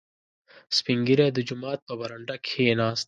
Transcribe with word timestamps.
•سپین 0.77 0.99
ږیری 1.07 1.27
د 1.33 1.39
جومات 1.47 1.79
په 1.87 1.93
برنډه 1.99 2.35
کښېناست. 2.45 2.99